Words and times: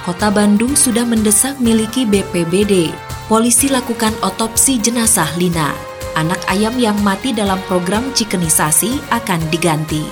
Kota 0.00 0.32
Bandung 0.32 0.72
sudah 0.72 1.04
mendesak 1.04 1.60
miliki 1.60 2.08
BPBD. 2.08 2.88
Polisi 3.28 3.68
lakukan 3.68 4.16
otopsi 4.24 4.80
jenazah 4.80 5.28
Lina. 5.36 5.76
Anak 6.16 6.40
ayam 6.48 6.72
yang 6.80 6.96
mati 7.04 7.36
dalam 7.36 7.60
program 7.68 8.08
cikenisasi 8.16 9.12
akan 9.12 9.40
diganti. 9.52 10.02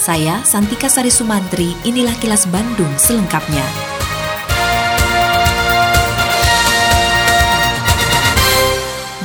Saya 0.00 0.40
Santika 0.48 0.88
Sari 0.88 1.12
Sumantri, 1.12 1.76
inilah 1.84 2.16
kilas 2.24 2.48
Bandung 2.48 2.90
selengkapnya. 2.96 3.87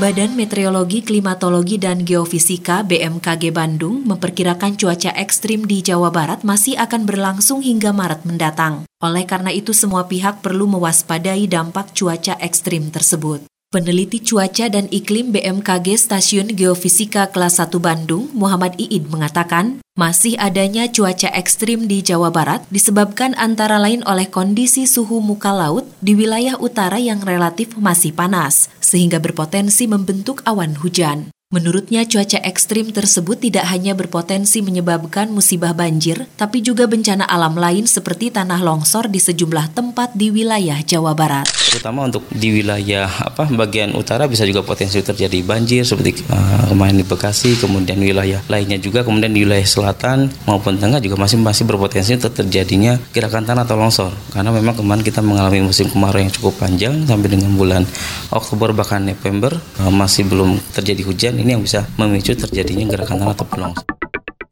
Badan 0.03 0.35
Meteorologi, 0.35 0.99
Klimatologi, 0.99 1.80
dan 1.80 2.03
Geofisika 2.03 2.84
BMKG 2.84 3.55
Bandung 3.55 4.03
memperkirakan 4.03 4.76
cuaca 4.76 5.16
ekstrim 5.16 5.63
di 5.63 5.79
Jawa 5.79 6.12
Barat 6.12 6.43
masih 6.43 6.76
akan 6.76 7.07
berlangsung 7.07 7.63
hingga 7.63 7.95
Maret 7.95 8.27
mendatang. 8.27 8.84
Oleh 8.99 9.23
karena 9.23 9.55
itu, 9.55 9.71
semua 9.71 10.12
pihak 10.12 10.43
perlu 10.43 10.68
mewaspadai 10.68 11.48
dampak 11.48 11.96
cuaca 11.96 12.35
ekstrim 12.43 12.91
tersebut. 12.91 13.48
Peneliti 13.74 14.21
Cuaca 14.21 14.70
dan 14.70 14.85
Iklim 14.93 15.34
BMKG 15.34 15.98
Stasiun 15.98 16.54
Geofisika 16.54 17.34
Kelas 17.34 17.57
1 17.57 17.74
Bandung, 17.82 18.30
Muhammad 18.30 18.77
Iid 18.77 19.10
mengatakan, 19.10 19.82
masih 19.98 20.38
adanya 20.38 20.85
cuaca 20.93 21.34
ekstrim 21.34 21.90
di 21.90 22.05
Jawa 22.05 22.30
Barat 22.30 22.62
disebabkan 22.70 23.34
antara 23.34 23.82
lain 23.82 24.05
oleh 24.05 24.30
kondisi 24.30 24.85
suhu 24.85 25.26
muka 25.26 25.49
laut 25.49 25.90
di 26.05 26.13
wilayah 26.13 26.54
utara 26.62 27.02
yang 27.02 27.26
relatif 27.26 27.74
masih 27.74 28.13
panas, 28.13 28.70
sehingga 28.77 29.18
berpotensi 29.18 29.90
membentuk 29.90 30.46
awan 30.46 30.77
hujan. 30.77 31.32
Menurutnya 31.54 32.01
cuaca 32.09 32.41
ekstrim 32.41 32.90
tersebut 32.90 33.37
tidak 33.37 33.70
hanya 33.70 33.93
berpotensi 33.93 34.65
menyebabkan 34.65 35.29
musibah 35.29 35.70
banjir, 35.70 36.26
tapi 36.34 36.65
juga 36.65 36.90
bencana 36.90 37.29
alam 37.29 37.54
lain 37.54 37.85
seperti 37.85 38.34
tanah 38.34 38.57
longsor 38.65 39.05
di 39.05 39.21
sejumlah 39.21 39.70
tempat 39.77 40.18
di 40.18 40.34
wilayah 40.34 40.81
Jawa 40.81 41.13
Barat. 41.13 41.46
Terutama 41.70 42.09
untuk 42.09 42.26
di 42.34 42.57
wilayah 42.57 43.05
apa 43.05 43.46
bagian 43.54 43.93
utara 43.93 44.26
bisa 44.26 44.49
juga 44.49 44.65
potensi 44.65 44.98
terjadi 44.98 45.46
banjir 45.46 45.85
seperti 45.85 46.26
uh, 46.26 46.74
kemarin 46.74 46.98
di 46.98 47.05
Bekasi, 47.05 47.54
kemudian 47.62 48.01
wilayah 48.01 48.41
lainnya 48.49 48.81
juga, 48.81 49.05
kemudian 49.05 49.29
di 49.29 49.46
wilayah 49.46 49.70
selatan 49.70 50.34
maupun 50.49 50.81
tengah 50.81 50.98
juga 51.05 51.21
masih 51.21 51.37
masih 51.37 51.70
berpotensi 51.70 52.18
terjadinya 52.18 52.98
gerakan 53.13 53.46
tanah 53.46 53.70
atau 53.70 53.77
longsor. 53.77 54.09
Karena 54.34 54.49
memang 54.49 54.74
kemarin 54.74 55.05
kita 55.05 55.21
mengalami 55.21 55.70
musim 55.70 55.85
kemarau 55.85 56.18
yang 56.18 56.34
cukup 56.34 56.57
panjang 56.57 57.05
sampai 57.05 57.29
dengan 57.29 57.54
bulan 57.54 57.85
Oktober 58.34 58.74
bahkan 58.74 59.05
November 59.05 59.54
uh, 59.54 59.93
masih 59.93 60.26
belum 60.26 60.57
terjadi 60.74 61.05
hujan 61.05 61.43
ini 61.44 61.60
yang 61.60 61.63
bisa 61.63 61.84
memicu 61.99 62.32
terjadinya 62.34 62.96
gerakan 62.96 63.20
tanah 63.22 63.36
atau 63.36 63.48
longsor. 63.60 63.86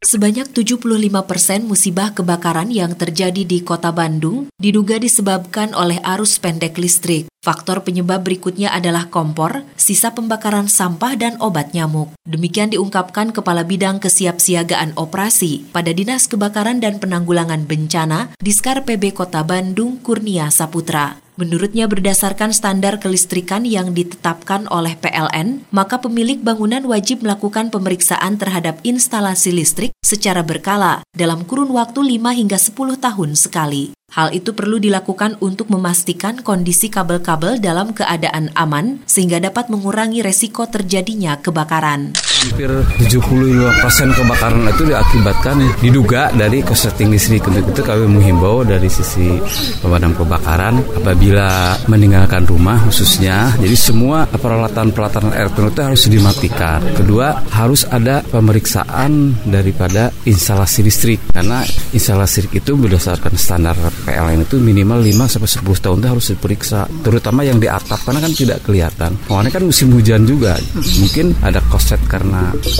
Sebanyak 0.02 0.50
75 0.50 0.82
persen 1.30 1.62
musibah 1.62 2.10
kebakaran 2.10 2.74
yang 2.74 2.98
terjadi 2.98 3.46
di 3.46 3.62
kota 3.62 3.94
Bandung 3.94 4.50
diduga 4.58 4.98
disebabkan 4.98 5.78
oleh 5.78 6.02
arus 6.02 6.42
pendek 6.42 6.74
listrik. 6.74 7.30
Faktor 7.38 7.86
penyebab 7.86 8.26
berikutnya 8.26 8.74
adalah 8.74 9.06
kompor, 9.06 9.62
sisa 9.78 10.10
pembakaran 10.10 10.66
sampah, 10.66 11.14
dan 11.14 11.38
obat 11.38 11.70
nyamuk. 11.70 12.10
Demikian 12.26 12.74
diungkapkan 12.74 13.30
Kepala 13.30 13.62
Bidang 13.62 14.02
Kesiapsiagaan 14.02 14.98
Operasi 14.98 15.70
pada 15.70 15.94
Dinas 15.94 16.26
Kebakaran 16.26 16.82
dan 16.82 16.98
Penanggulangan 16.98 17.62
Bencana, 17.70 18.34
Diskar 18.42 18.82
PB 18.82 19.14
Kota 19.14 19.46
Bandung, 19.46 20.02
Kurnia 20.02 20.50
Saputra. 20.50 21.21
Menurutnya 21.40 21.88
berdasarkan 21.88 22.52
standar 22.52 23.00
kelistrikan 23.00 23.64
yang 23.64 23.96
ditetapkan 23.96 24.68
oleh 24.68 25.00
PLN, 25.00 25.64
maka 25.72 25.96
pemilik 25.96 26.36
bangunan 26.36 26.84
wajib 26.84 27.24
melakukan 27.24 27.72
pemeriksaan 27.72 28.36
terhadap 28.36 28.76
instalasi 28.84 29.48
listrik 29.48 29.96
secara 30.04 30.44
berkala 30.44 31.00
dalam 31.16 31.48
kurun 31.48 31.72
waktu 31.72 32.20
5 32.20 32.36
hingga 32.36 32.58
10 32.60 33.00
tahun 33.00 33.30
sekali. 33.32 33.96
Hal 34.12 34.36
itu 34.36 34.52
perlu 34.52 34.76
dilakukan 34.76 35.40
untuk 35.40 35.72
memastikan 35.72 36.44
kondisi 36.44 36.92
kabel-kabel 36.92 37.64
dalam 37.64 37.96
keadaan 37.96 38.52
aman 38.52 39.00
sehingga 39.08 39.40
dapat 39.40 39.72
mengurangi 39.72 40.20
resiko 40.20 40.68
terjadinya 40.68 41.40
kebakaran. 41.40 42.12
Hampir 42.42 42.74
75% 43.06 44.18
kebakaran 44.18 44.66
itu 44.66 44.82
diakibatkan 44.90 45.56
diduga 45.78 46.34
dari 46.34 46.58
korsleting 46.58 47.14
listrik. 47.14 47.46
Untuk 47.46 47.70
itu 47.70 47.82
kami 47.86 48.10
menghimbau 48.10 48.66
dari 48.66 48.90
sisi 48.90 49.38
pemadam 49.78 50.10
kebakaran 50.18 50.82
apabila 50.98 51.78
meninggalkan 51.86 52.42
rumah 52.42 52.82
khususnya, 52.90 53.54
jadi 53.62 53.78
semua 53.78 54.26
peralatan-peralatan 54.26 55.38
elektronik 55.38 55.70
itu 55.70 55.82
harus 55.86 56.02
dimatikan. 56.10 56.82
Kedua, 56.98 57.46
harus 57.54 57.86
ada 57.86 58.26
pemeriksaan 58.26 59.38
daripada 59.46 60.10
instalasi 60.26 60.82
listrik 60.82 61.22
karena 61.30 61.62
instalasi 61.94 62.42
listrik 62.42 62.58
itu 62.58 62.74
berdasarkan 62.74 63.38
standar 63.38 63.78
PLN 64.02 64.42
itu 64.42 64.58
minimal 64.58 64.98
5 64.98 65.38
sampai 65.38 65.50
10 65.62 65.84
tahun 65.84 65.96
itu 66.02 66.08
harus 66.10 66.26
diperiksa, 66.34 66.80
terutama 67.06 67.46
yang 67.46 67.62
di 67.62 67.70
atap 67.70 68.02
karena 68.02 68.18
kan 68.18 68.34
tidak 68.34 68.58
kelihatan. 68.66 69.14
Soalnya 69.30 69.52
kan 69.54 69.62
musim 69.62 69.94
hujan 69.94 70.26
juga, 70.26 70.58
mungkin 70.98 71.38
ada 71.38 71.62
koset 71.70 72.02
karena 72.10 72.31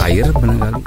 air 0.03 0.29
barangkali. 0.33 0.83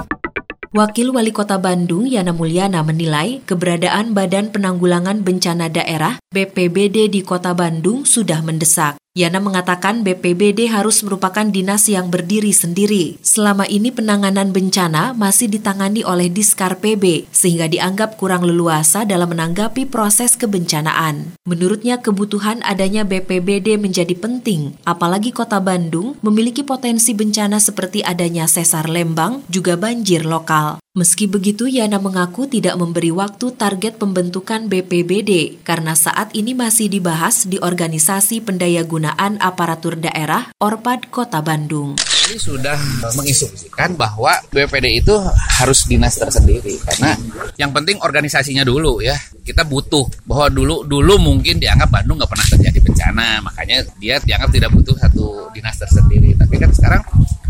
Wakil 0.75 1.15
Wali 1.15 1.31
Kota 1.31 1.55
Bandung 1.55 2.03
Yana 2.03 2.35
Mulyana 2.35 2.83
menilai 2.83 3.39
keberadaan 3.47 4.11
Badan 4.11 4.51
Penanggulangan 4.51 5.23
Bencana 5.23 5.71
Daerah 5.71 6.19
BPBD 6.35 7.07
di 7.07 7.23
Kota 7.23 7.55
Bandung 7.55 8.03
sudah 8.03 8.43
mendesak. 8.43 8.99
Yana 9.15 9.39
mengatakan 9.39 10.03
BPBD 10.03 10.67
harus 10.67 10.99
merupakan 10.99 11.47
dinas 11.47 11.87
yang 11.87 12.11
berdiri 12.11 12.51
sendiri. 12.51 13.15
Selama 13.23 13.63
ini 13.63 13.87
penanganan 13.87 14.51
bencana 14.51 15.15
masih 15.15 15.47
ditangani 15.47 16.03
oleh 16.03 16.27
Diskar 16.27 16.83
PB, 16.83 17.31
sehingga 17.31 17.71
dianggap 17.71 18.19
kurang 18.19 18.43
leluasa 18.43 19.07
dalam 19.07 19.31
menanggapi 19.31 19.87
proses 19.87 20.35
kebencanaan. 20.35 21.31
Menurutnya 21.47 22.03
kebutuhan 22.03 22.59
adanya 22.67 23.07
BPBD 23.07 23.79
menjadi 23.79 24.19
penting, 24.19 24.75
apalagi 24.83 25.31
kota 25.31 25.63
Bandung 25.63 26.19
memiliki 26.19 26.67
potensi 26.67 27.15
bencana 27.15 27.63
seperti 27.63 28.03
adanya 28.03 28.51
sesar 28.51 28.91
Lembang, 28.91 29.47
juga 29.47 29.79
banjir 29.79 30.27
lokal. 30.27 30.83
Meski 30.95 31.27
begitu, 31.27 31.67
Yana 31.67 31.99
mengaku 31.99 32.47
tidak 32.47 32.79
memberi 32.79 33.11
waktu 33.11 33.51
target 33.51 33.99
pembentukan 33.99 34.71
BPBD 34.71 35.59
karena 35.59 35.91
saat 35.91 36.31
ini 36.31 36.55
masih 36.55 36.87
dibahas 36.87 37.51
di 37.51 37.59
Organisasi 37.59 38.39
Pendaya 38.39 38.79
Gunaan 38.87 39.35
Aparatur 39.43 39.99
Daerah 39.99 40.55
Orpad 40.55 41.11
Kota 41.11 41.43
Bandung. 41.43 41.99
Ini 41.99 42.39
sudah 42.39 42.79
menginstruksikan 43.11 43.99
bahwa 43.99 44.39
BPD 44.55 45.03
itu 45.03 45.11
harus 45.59 45.83
dinas 45.83 46.15
tersendiri 46.15 46.79
karena 46.87 47.19
yang 47.59 47.75
penting 47.75 47.99
organisasinya 47.99 48.63
dulu 48.63 49.03
ya. 49.03 49.19
Kita 49.43 49.67
butuh 49.67 50.23
bahwa 50.23 50.47
dulu 50.47 50.87
dulu 50.87 51.19
mungkin 51.19 51.59
dianggap 51.59 51.91
Bandung 51.91 52.23
nggak 52.23 52.31
pernah 52.31 52.47
terjadi 52.55 52.79
bencana, 53.05 53.45
makanya 53.45 53.85
dia 54.01 54.17
dianggap 54.17 54.49
tidak 54.49 54.73
butuh 54.73 54.97
satu 54.97 55.53
dinas 55.53 55.77
tersendiri. 55.77 56.33
Tapi 56.33 56.55
kan 56.57 56.73
sekarang 56.73 57.01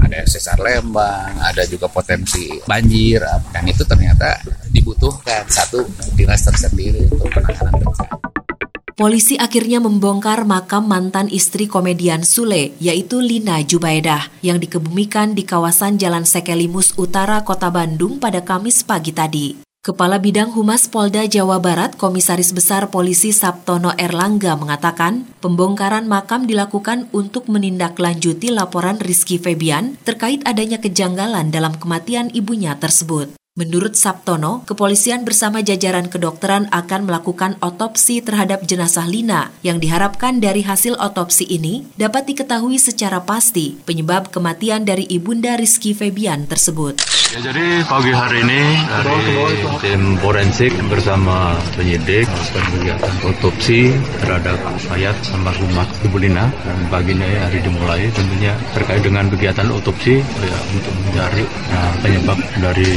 ada 0.04 0.20
sesar 0.28 0.60
Lembang, 0.60 1.32
ada 1.40 1.64
juga 1.64 1.88
potensi 1.88 2.52
banjir, 2.68 3.24
dan 3.56 3.64
itu 3.64 3.88
ternyata 3.88 4.44
dibutuhkan 4.68 5.48
satu 5.48 5.88
dinas 6.20 6.44
tersendiri 6.44 7.08
untuk 7.08 7.32
penanganan 7.32 7.80
bencana. 7.80 8.20
Polisi 8.96 9.36
akhirnya 9.36 9.84
membongkar 9.84 10.48
makam 10.48 10.88
mantan 10.88 11.28
istri 11.28 11.68
komedian 11.68 12.24
Sule, 12.24 12.76
yaitu 12.80 13.20
Lina 13.20 13.60
Jubaidah, 13.60 14.32
yang 14.40 14.56
dikebumikan 14.56 15.36
di 15.36 15.44
kawasan 15.44 16.00
Jalan 16.00 16.24
Sekelimus 16.24 16.96
Utara, 16.96 17.44
Kota 17.44 17.68
Bandung 17.68 18.24
pada 18.24 18.40
Kamis 18.40 18.88
pagi 18.88 19.12
tadi. 19.12 19.65
Kepala 19.86 20.18
Bidang 20.18 20.50
Humas 20.50 20.90
Polda 20.90 21.30
Jawa 21.30 21.62
Barat, 21.62 21.94
Komisaris 21.94 22.58
Besar 22.58 22.90
Polisi 22.90 23.30
Sabtono 23.30 23.94
Erlangga 23.94 24.58
mengatakan, 24.58 25.30
pembongkaran 25.46 26.10
makam 26.10 26.50
dilakukan 26.50 27.06
untuk 27.14 27.46
menindaklanjuti 27.46 28.50
laporan 28.50 28.98
Rizky 28.98 29.38
Febian 29.38 29.94
terkait 30.02 30.42
adanya 30.50 30.82
kejanggalan 30.82 31.54
dalam 31.54 31.78
kematian 31.78 32.34
ibunya 32.34 32.74
tersebut. 32.82 33.30
Menurut 33.56 33.96
Sabtono, 33.96 34.68
kepolisian 34.68 35.24
bersama 35.24 35.64
jajaran 35.64 36.12
kedokteran 36.12 36.68
akan 36.76 37.08
melakukan 37.08 37.56
otopsi 37.64 38.20
terhadap 38.20 38.68
jenazah 38.68 39.08
Lina 39.08 39.48
yang 39.64 39.80
diharapkan 39.80 40.44
dari 40.44 40.60
hasil 40.60 41.00
otopsi 41.00 41.48
ini 41.48 41.88
dapat 41.96 42.28
diketahui 42.28 42.76
secara 42.76 43.24
pasti 43.24 43.80
penyebab 43.88 44.28
kematian 44.28 44.84
dari 44.84 45.08
ibunda 45.08 45.56
Rizky 45.56 45.96
Febian 45.96 46.52
tersebut. 46.52 47.00
Ya, 47.32 47.40
jadi 47.48 47.88
pagi 47.88 48.12
hari 48.12 48.44
ini 48.44 48.62
dari 48.92 49.24
tim 49.80 50.20
forensik 50.20 50.76
bersama 50.92 51.56
penyidik 51.80 52.28
melakukan 52.28 52.66
kegiatan 52.76 53.16
otopsi 53.24 53.80
terhadap 54.20 54.60
mayat 54.92 55.16
almarhumah 55.32 55.88
Ibu 56.04 56.18
Lina 56.20 56.52
dan 56.52 56.80
pagi 56.92 57.16
ini 57.16 57.40
hari 57.40 57.64
dimulai 57.64 58.12
tentunya 58.12 58.52
terkait 58.76 59.00
dengan 59.00 59.32
kegiatan 59.32 59.72
otopsi 59.72 60.20
ya, 60.20 60.58
untuk 60.76 60.92
mencari 61.08 61.48
nah, 61.72 61.92
penyebab 62.04 62.38
dari 62.60 62.92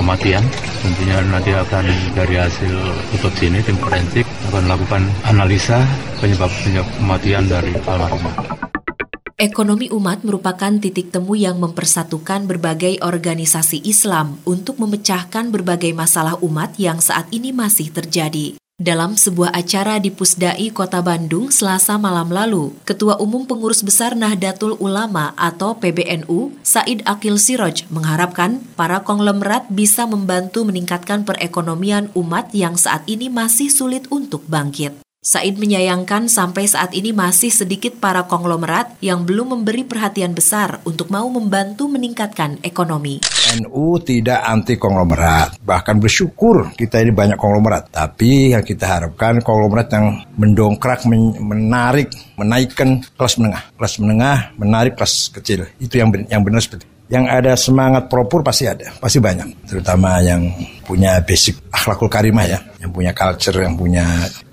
kematian. 0.00 0.40
Tentunya 0.80 1.20
nanti 1.28 1.52
akan 1.52 1.84
dari 2.16 2.34
hasil 2.40 2.72
otopsi 3.20 3.52
ini 3.52 3.60
tim 3.60 3.76
forensik 3.76 4.24
akan 4.48 4.64
melakukan 4.64 5.02
analisa 5.28 5.84
penyebab 6.18 6.48
penyebab 6.64 6.88
kematian 6.96 7.44
dari 7.46 7.72
almarhumah. 7.84 8.34
Ekonomi 9.40 9.88
umat 9.88 10.20
merupakan 10.20 10.68
titik 10.68 11.08
temu 11.08 11.32
yang 11.32 11.56
mempersatukan 11.56 12.44
berbagai 12.44 13.00
organisasi 13.00 13.80
Islam 13.88 14.36
untuk 14.44 14.76
memecahkan 14.76 15.48
berbagai 15.48 15.96
masalah 15.96 16.36
umat 16.44 16.76
yang 16.76 17.00
saat 17.00 17.24
ini 17.32 17.48
masih 17.48 17.88
terjadi. 17.88 18.59
Dalam 18.80 19.12
sebuah 19.12 19.52
acara 19.52 20.00
di 20.00 20.08
Pusdai 20.08 20.72
Kota 20.72 21.04
Bandung 21.04 21.52
selasa 21.52 22.00
malam 22.00 22.32
lalu, 22.32 22.72
Ketua 22.88 23.20
Umum 23.20 23.44
Pengurus 23.44 23.84
Besar 23.84 24.16
Nahdlatul 24.16 24.80
Ulama 24.80 25.36
atau 25.36 25.76
PBNU, 25.76 26.56
Said 26.64 27.04
Akil 27.04 27.36
Siroj, 27.36 27.84
mengharapkan 27.92 28.64
para 28.80 29.04
konglomerat 29.04 29.68
bisa 29.68 30.08
membantu 30.08 30.64
meningkatkan 30.64 31.28
perekonomian 31.28 32.08
umat 32.16 32.56
yang 32.56 32.80
saat 32.80 33.04
ini 33.04 33.28
masih 33.28 33.68
sulit 33.68 34.08
untuk 34.08 34.48
bangkit. 34.48 35.09
Said 35.20 35.60
menyayangkan 35.60 36.32
sampai 36.32 36.64
saat 36.64 36.96
ini 36.96 37.12
masih 37.12 37.52
sedikit 37.52 37.92
para 38.00 38.24
konglomerat 38.24 38.96
yang 39.04 39.28
belum 39.28 39.52
memberi 39.52 39.84
perhatian 39.84 40.32
besar 40.32 40.80
untuk 40.88 41.12
mau 41.12 41.28
membantu 41.28 41.92
meningkatkan 41.92 42.56
ekonomi. 42.64 43.20
NU 43.60 44.00
tidak 44.00 44.40
anti 44.40 44.80
konglomerat, 44.80 45.60
bahkan 45.60 46.00
bersyukur 46.00 46.72
kita 46.72 47.04
ini 47.04 47.12
banyak 47.12 47.36
konglomerat. 47.36 47.92
Tapi 47.92 48.56
yang 48.56 48.64
kita 48.64 48.88
harapkan 48.88 49.44
konglomerat 49.44 49.92
yang 49.92 50.24
mendongkrak, 50.40 51.04
menarik, 51.04 52.08
menaikkan 52.40 53.04
kelas 53.12 53.36
menengah, 53.36 53.76
kelas 53.76 54.00
menengah, 54.00 54.56
menarik 54.56 54.96
kelas 54.96 55.36
kecil. 55.36 55.68
Itu 55.76 56.00
yang 56.00 56.16
yang 56.32 56.40
benar 56.40 56.64
seperti 56.64 56.88
yang 57.10 57.26
ada 57.26 57.58
semangat 57.58 58.06
propur 58.06 58.40
pasti 58.40 58.70
ada, 58.70 58.88
pasti 59.02 59.18
banyak. 59.18 59.68
Terutama 59.68 60.22
yang 60.22 60.46
punya 60.86 61.18
basic 61.20 61.58
akhlakul 61.74 62.06
karimah 62.06 62.46
ya, 62.46 62.56
yang 62.78 62.94
punya 62.94 63.10
culture, 63.10 63.60
yang 63.60 63.74
punya 63.74 64.06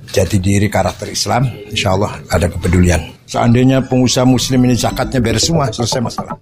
jati 0.10 0.40
diri 0.40 0.72
karakter 0.72 1.12
Islam, 1.12 1.48
insya 1.70 1.94
Allah 1.94 2.20
ada 2.32 2.48
kepedulian. 2.48 3.14
Seandainya 3.28 3.84
pengusaha 3.84 4.24
muslim 4.24 4.64
ini 4.66 4.76
zakatnya 4.80 5.20
beres 5.20 5.48
semua, 5.48 5.68
selesai 5.70 6.00
masalah. 6.00 6.36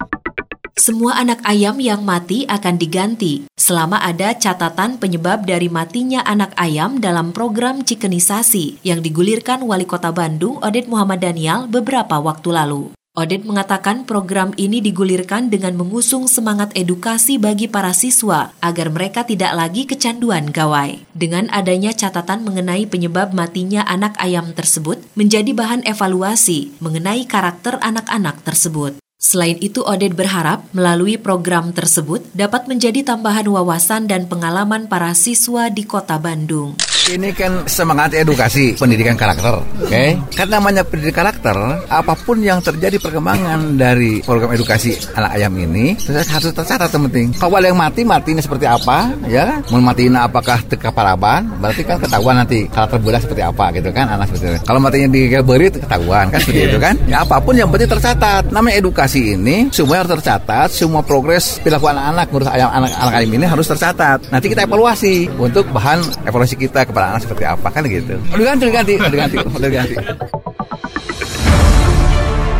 Semua 0.75 1.17
anak 1.17 1.39
ayam 1.47 1.79
yang 1.79 2.03
mati 2.03 2.43
akan 2.45 2.75
diganti 2.75 3.47
selama 3.55 3.95
ada 4.03 4.35
catatan 4.35 4.99
penyebab 4.99 5.47
dari 5.47 5.71
matinya 5.71 6.19
anak 6.21 6.51
ayam 6.59 6.99
dalam 6.99 7.31
program 7.31 7.81
cikenisasi 7.81 8.83
yang 8.83 8.99
digulirkan 8.99 9.63
Wali 9.63 9.87
Kota 9.87 10.11
Bandung 10.11 10.59
Oded 10.59 10.85
Muhammad 10.91 11.23
Daniel 11.23 11.65
beberapa 11.65 12.19
waktu 12.19 12.53
lalu. 12.53 12.91
Odet 13.15 13.47
mengatakan 13.47 14.03
program 14.03 14.51
ini 14.59 14.83
digulirkan 14.83 15.47
dengan 15.47 15.79
mengusung 15.79 16.27
semangat 16.27 16.75
edukasi 16.75 17.39
bagi 17.39 17.71
para 17.71 17.95
siswa 17.95 18.51
agar 18.59 18.91
mereka 18.91 19.23
tidak 19.23 19.55
lagi 19.55 19.87
kecanduan 19.87 20.51
gawai. 20.51 20.99
Dengan 21.15 21.47
adanya 21.55 21.95
catatan 21.95 22.43
mengenai 22.43 22.83
penyebab 22.83 23.31
matinya 23.31 23.87
anak 23.87 24.19
ayam 24.19 24.51
tersebut 24.51 24.99
menjadi 25.15 25.47
bahan 25.55 25.87
evaluasi 25.87 26.75
mengenai 26.83 27.23
karakter 27.23 27.79
anak-anak 27.79 28.43
tersebut. 28.43 29.04
Selain 29.15 29.55
itu, 29.63 29.79
Oded 29.79 30.11
berharap 30.11 30.67
melalui 30.75 31.15
program 31.15 31.71
tersebut 31.71 32.19
dapat 32.35 32.67
menjadi 32.67 33.15
tambahan 33.15 33.47
wawasan 33.47 34.11
dan 34.11 34.27
pengalaman 34.27 34.91
para 34.91 35.15
siswa 35.15 35.71
di 35.71 35.87
kota 35.87 36.19
Bandung. 36.19 36.75
Ini 37.05 37.37
kan 37.37 37.69
semangat 37.69 38.17
edukasi 38.17 38.73
pendidikan 38.75 39.13
karakter, 39.13 39.61
oke? 39.61 39.87
Okay? 39.87 40.17
Kan 40.33 40.49
namanya 40.49 40.81
pendidikan 40.81 41.29
karakter, 41.29 41.53
apa 41.85 42.17
pun 42.17 42.41
yang 42.41 42.59
terjadi 42.65 42.97
perkembangan 42.97 43.77
dari 43.77 44.25
program 44.25 44.51
edukasi 44.57 44.97
anak 45.13 45.37
ayam 45.37 45.53
ini 45.53 45.93
harus 46.09 46.49
tercatat 46.49 46.89
penting. 46.89 47.29
Kalau 47.37 47.61
yang 47.61 47.77
mati 47.77 48.01
matinya 48.01 48.41
seperti 48.41 48.65
apa, 48.65 49.13
ya? 49.29 49.61
Mau 49.69 49.85
matiin 49.85 50.17
apakah 50.17 50.65
teka 50.65 50.89
paraban, 50.89 51.45
berarti 51.61 51.85
kan 51.85 52.01
ketahuan 52.01 52.41
nanti 52.41 52.65
karakter 52.73 52.97
budak 52.97 53.21
seperti 53.21 53.43
apa 53.45 53.65
gitu 53.77 53.89
kan, 53.93 54.09
anak 54.09 54.25
seperti 54.33 54.45
itu. 54.49 54.59
Kalau 54.65 54.79
matinya 54.81 55.07
di 55.13 55.21
berit 55.45 55.73
ketahuan 55.77 56.33
kan 56.33 56.41
seperti 56.41 56.61
itu 56.73 56.77
kan? 56.81 56.97
Ya 57.05 57.21
apa 57.21 57.37
pun 57.37 57.53
yang 57.53 57.69
penting 57.69 57.95
tercatat. 57.95 58.49
Namanya 58.49 58.81
edukasi 58.81 59.14
ini 59.21 59.71
semua 59.71 60.03
harus 60.03 60.11
tercatat, 60.11 60.73
semua 60.73 60.99
progres 61.05 61.61
perilaku 61.63 61.87
anak-anak 61.87 62.25
ngurus 62.33 62.49
ayam 62.51 62.69
anak-anak 62.73 63.13
ayam 63.15 63.31
ini 63.31 63.45
harus 63.47 63.67
tercatat. 63.69 64.19
Nanti 64.33 64.51
kita 64.51 64.67
evaluasi 64.67 65.31
untuk 65.39 65.69
bahan 65.71 66.27
evaluasi 66.27 66.55
kita 66.59 66.83
kepala 66.83 67.15
anak 67.15 67.23
seperti 67.23 67.43
apa 67.47 67.67
kan 67.71 67.87
gitu. 67.87 68.19
Udah 68.35 68.45
ganti, 68.51 68.63
ganti, 68.73 68.93
udah 68.99 69.19
ganti, 69.19 69.37
udah 69.39 69.69
ganti. 69.71 69.95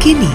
Kini, 0.05 0.31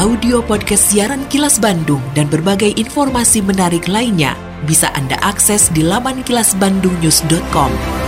audio 0.00 0.40
podcast 0.40 0.88
siaran 0.88 1.28
Kilas 1.28 1.60
Bandung 1.60 2.00
dan 2.16 2.26
berbagai 2.32 2.72
informasi 2.80 3.44
menarik 3.44 3.84
lainnya 3.84 4.32
bisa 4.64 4.88
Anda 4.96 5.20
akses 5.20 5.68
di 5.76 5.84
laman 5.84 6.24
kilasbandungnews.com. 6.24 7.99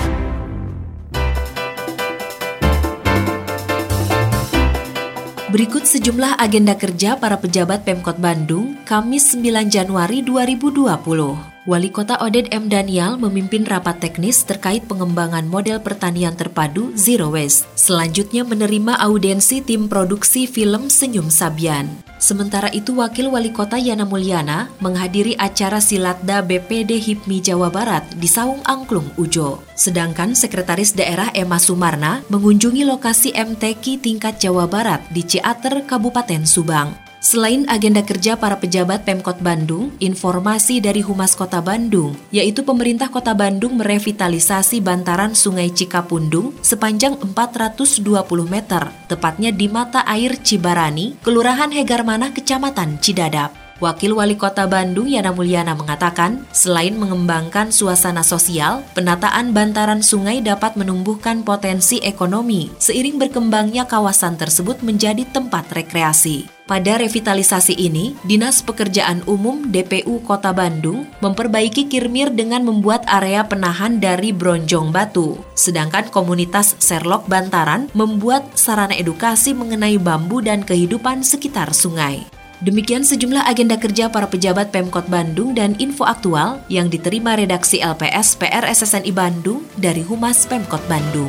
Berikut 5.53 5.85
sejumlah 5.85 6.41
agenda 6.41 6.73
kerja 6.73 7.21
para 7.21 7.37
pejabat 7.37 7.85
Pemkot 7.85 8.17
Bandung 8.17 8.81
Kamis 8.89 9.37
9 9.37 9.69
Januari 9.69 10.25
2020. 10.25 11.52
Wali 11.63 11.95
Kota 11.95 12.19
Oded 12.19 12.51
M. 12.51 12.67
Daniel 12.67 13.15
memimpin 13.15 13.63
rapat 13.63 14.03
teknis 14.03 14.43
terkait 14.43 14.83
pengembangan 14.91 15.47
model 15.47 15.79
pertanian 15.79 16.35
terpadu 16.35 16.91
Zero 16.99 17.31
Waste. 17.31 17.71
Selanjutnya 17.79 18.43
menerima 18.43 18.99
audiensi 18.99 19.63
tim 19.63 19.87
produksi 19.87 20.51
film 20.51 20.91
Senyum 20.91 21.31
Sabian. 21.31 21.87
Sementara 22.19 22.67
itu 22.75 22.99
Wakil 22.99 23.31
Wali 23.31 23.55
Kota 23.55 23.79
Yana 23.79 24.03
Mulyana 24.03 24.75
menghadiri 24.83 25.39
acara 25.39 25.79
Silatda 25.79 26.43
BPD 26.43 26.99
HIPMI 26.99 27.39
Jawa 27.39 27.71
Barat 27.71 28.11
di 28.19 28.27
Saung 28.27 28.59
Angklung 28.67 29.15
Ujo. 29.15 29.63
Sedangkan 29.79 30.35
Sekretaris 30.35 30.99
Daerah 30.99 31.31
Emma 31.31 31.63
Sumarna 31.63 32.27
mengunjungi 32.27 32.83
lokasi 32.83 33.39
MTQ 33.39 34.03
tingkat 34.03 34.43
Jawa 34.43 34.67
Barat 34.67 35.07
di 35.15 35.23
Ciater, 35.23 35.87
Kabupaten 35.87 36.43
Subang. 36.43 37.12
Selain 37.23 37.63
agenda 37.71 38.03
kerja 38.03 38.35
para 38.35 38.59
pejabat 38.59 39.07
Pemkot 39.07 39.39
Bandung, 39.39 39.95
informasi 40.03 40.83
dari 40.83 41.07
Humas 41.07 41.39
Kota 41.39 41.63
Bandung, 41.63 42.19
yaitu 42.35 42.67
pemerintah 42.67 43.15
Kota 43.15 43.31
Bandung 43.31 43.79
merevitalisasi 43.79 44.83
bantaran 44.83 45.31
Sungai 45.31 45.71
Cikapundung 45.71 46.51
sepanjang 46.67 47.15
420 47.23 48.27
meter, 48.51 48.91
tepatnya 49.07 49.55
di 49.55 49.71
mata 49.71 50.03
air 50.03 50.35
Cibarani, 50.35 51.15
Kelurahan 51.23 51.71
Hegarmanah, 51.71 52.35
Kecamatan 52.35 52.99
Cidadap. 52.99 53.55
Wakil 53.79 54.15
Wali 54.15 54.39
Kota 54.39 54.67
Bandung 54.67 55.07
Yana 55.07 55.31
Mulyana 55.31 55.79
mengatakan, 55.79 56.47
selain 56.51 56.95
mengembangkan 56.99 57.71
suasana 57.71 58.27
sosial, 58.27 58.83
penataan 58.99 59.51
bantaran 59.55 60.03
sungai 60.03 60.39
dapat 60.39 60.79
menumbuhkan 60.79 61.43
potensi 61.47 61.99
ekonomi 61.99 62.71
seiring 62.79 63.19
berkembangnya 63.19 63.87
kawasan 63.87 64.39
tersebut 64.39 64.83
menjadi 64.87 65.27
tempat 65.27 65.67
rekreasi. 65.75 66.62
Pada 66.73 66.97
revitalisasi 66.97 67.77
ini, 67.77 68.17
Dinas 68.25 68.65
Pekerjaan 68.65 69.21
Umum 69.29 69.69
DPU 69.69 70.25
Kota 70.25 70.57
Bandung 70.57 71.05
memperbaiki 71.21 71.85
kirmir 71.85 72.33
dengan 72.33 72.65
membuat 72.65 73.05
area 73.13 73.45
penahan 73.45 74.01
dari 74.01 74.33
bronjong 74.33 74.89
batu. 74.89 75.37
Sedangkan 75.53 76.09
komunitas 76.09 76.73
Serlok 76.81 77.29
Bantaran 77.29 77.93
membuat 77.93 78.57
sarana 78.57 78.97
edukasi 78.97 79.53
mengenai 79.53 80.01
bambu 80.01 80.41
dan 80.41 80.65
kehidupan 80.65 81.21
sekitar 81.21 81.77
sungai. 81.77 82.25
Demikian 82.65 83.05
sejumlah 83.05 83.45
agenda 83.45 83.77
kerja 83.77 84.09
para 84.09 84.25
pejabat 84.25 84.73
Pemkot 84.73 85.13
Bandung 85.13 85.53
dan 85.53 85.77
info 85.77 86.09
aktual 86.09 86.65
yang 86.73 86.89
diterima 86.89 87.37
redaksi 87.37 87.85
LPS 87.85 88.41
PR 88.41 88.65
SSNI 88.65 89.13
Bandung 89.13 89.69
dari 89.77 90.01
Humas 90.01 90.49
Pemkot 90.49 90.81
Bandung. 90.89 91.29